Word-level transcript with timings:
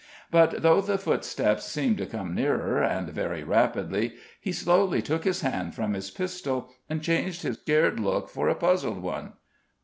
But 0.31 0.63
though 0.63 0.81
the 0.81 0.97
footsteps 0.97 1.63
seemed 1.65 1.99
to 1.99 2.07
come 2.07 2.33
nearer, 2.33 2.81
and 2.81 3.09
very 3.09 3.43
rapidly, 3.43 4.15
he 4.39 4.51
slowly 4.51 4.99
took 4.99 5.25
his 5.25 5.41
hand 5.41 5.75
from 5.75 5.93
his 5.93 6.09
pistol, 6.09 6.71
and 6.89 7.03
changed 7.03 7.43
his 7.43 7.59
scared 7.59 7.99
look 7.99 8.27
for 8.27 8.49
a 8.49 8.55
puzzled 8.55 9.03
one. 9.03 9.33